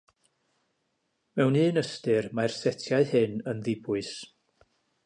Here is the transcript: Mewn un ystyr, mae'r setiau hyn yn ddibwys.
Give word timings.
Mewn 1.41 1.59
un 1.65 1.79
ystyr, 1.83 2.31
mae'r 2.41 2.57
setiau 2.63 3.07
hyn 3.13 3.39
yn 3.55 3.63
ddibwys. 3.69 4.15